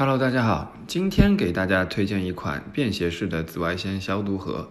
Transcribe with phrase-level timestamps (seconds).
[0.00, 4.70] Hello，大家好，今天给大家推荐一款便携式的紫外线消毒盒，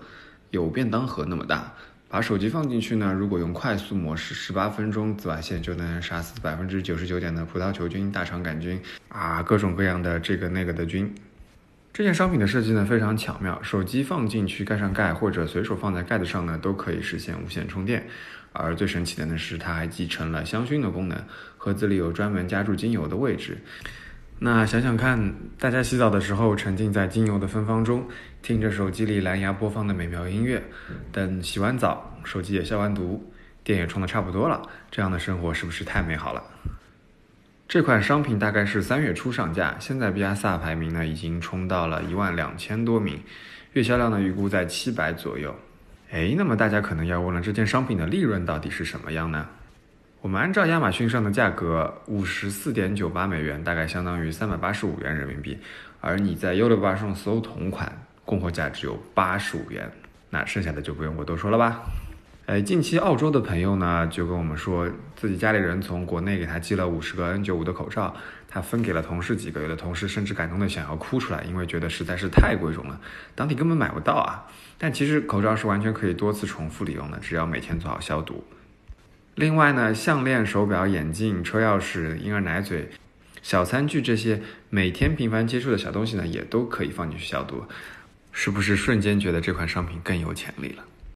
[0.50, 1.71] 有便当盒那么大。
[2.09, 11.14] 把手机放进去呢，如果用快速模式，十八分钟紫外线就能杀死百分之九十九点的葡萄球菌、大肠杆菌啊，各种各样的这个那个的菌。
[11.93, 18.04] 这件商品的设计呢非常巧妙，手机放进去盖上盖，或者随手放在盖子上呢，都可以实现无线充电。
[18.52, 21.23] 而最神奇的呢是，它还集成了香薰的功能，
[21.55, 23.59] 盒子里有专门加注精油的位置。
[24.42, 28.07] 那想想看，大家洗澡的时候沉浸在精油的芬芳中，
[28.42, 30.64] 听着手机里蓝牙播放的美妙音乐，
[31.11, 33.30] 等洗完澡，手机也消完毒，
[33.66, 36.42] 电也充的差不多了，这样的生活是不是太美好了？
[37.67, 43.22] 这款商品大概是三月初上架，现在 B R S A 排名呢已经冲到了一万两千多名，
[43.73, 45.53] 月销量呢预估在七百左右。
[46.11, 49.45] 哎，那么大家可能要问了，这件商品的利润到底是什么样呢？
[50.22, 55.58] 我们按照亚马逊上的价格，五十四点九八美元，大概相当于三百八十五元人民币。
[56.02, 57.89] 而你在优乐吧上搜同款，
[58.25, 59.89] 供货价只有八十五元。
[60.29, 61.79] 那剩下的就不用我多说了吧。
[62.47, 68.13] 哎，近期澳洲的朋友呢，就跟我们说自己家里人从国内给他寄了五十个 N95 的口罩，
[68.45, 72.99] 他分给了同事几个，有的同事甚至感动的想要哭出来，因为觉得实在是太贵重了，
[73.35, 74.45] 当地根本买不到啊。
[74.77, 78.44] 但其实口罩是完全可以多次重复利用的，只要每天做好消毒。
[79.35, 82.89] 另外呢，项链、手表、眼镜、车钥匙、婴儿奶嘴、
[83.41, 87.63] 小餐具这些每天频繁接触的小东西呢，也都可以放进去消毒，
[88.31, 90.83] 是不是瞬间觉得这款商品更有潜力了？